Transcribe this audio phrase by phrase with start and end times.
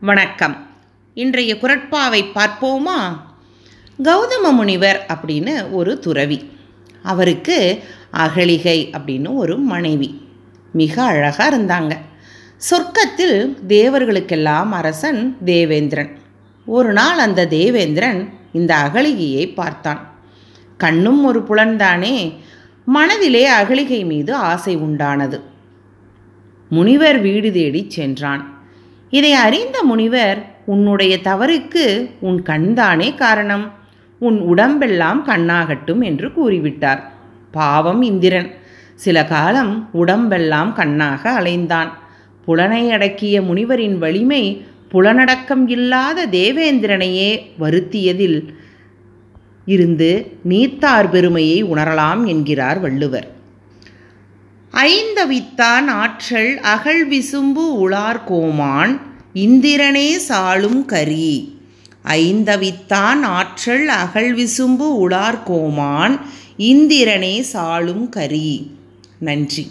[0.00, 0.66] வணக்கம்.
[1.14, 3.16] இன்றைய குரட்பாவை பார்ப்போமா?
[4.02, 6.50] கௌதம முனிவர் அப்படின்னு ஒரு துறவி.
[7.02, 10.28] அவருக்கு அகலிகை அப்படின்னு ஒரு மனைவி.
[10.72, 11.96] மிக அழகாக இருந்தாங்க.
[12.70, 16.18] சொர்க்கத்தில் தேவர்களுக்கெல்லாம் அரசன் தேவேந்திரன்.
[16.66, 20.14] ஒரு நாள் அந்த தேவேந்திரன் இந்த அகலிகையை பார்த்தான்.
[20.76, 22.34] கண்ணும் ஒரு புலன்தானே.
[22.84, 25.40] மனதிலே அகலிகை மீது ஆசை உண்டானது.
[26.68, 28.57] முனிவர் வீடு தேடிச் சென்றான்.
[29.10, 33.72] இதை அறிந்த முனிவர் உன்னுடைய தவறுக்கு உன் கண்தானே காரணம்.
[34.18, 37.00] உன் உடம்பெல்லாம் கண்ணாகட்டும் என்று கூறிவிட்டார்.
[37.50, 38.50] பாவம் இந்திரன்.
[38.94, 41.88] சில காலம் உடம்பெல்லாம் கண்ணாக அலைந்தான்.
[42.44, 48.54] புலனை அடக்கிய முனிவரின் வலிமை புலனடக்கம் இல்லாத தேவேந்திரனையே வருத்தியதில்
[49.64, 53.36] இருந்து நீத்தார் பெருமையை உணரலாம் என்கிறார் வள்ளுவர்.
[54.72, 59.00] ஐந்தவித்தான் ஆற்றல் அகழ் விசும்பு உளார் கோமான்
[59.34, 61.60] இந்திரனே சாளும் கரி.
[62.04, 66.20] ஐந்தவித்தான் ஆற்றல் அகழ் விசும்பு உளார் கோமான்
[66.58, 68.70] இந்திரனே சாளும் கரி.
[69.18, 69.68] நன்றி.